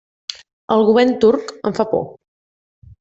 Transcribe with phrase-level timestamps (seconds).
[0.75, 2.05] El govern turc em fa por.